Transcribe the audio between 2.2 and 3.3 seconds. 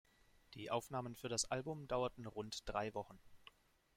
rund drei Wochen.